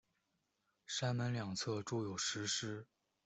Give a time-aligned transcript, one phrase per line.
[0.87, 2.87] 山门两侧筑有石狮。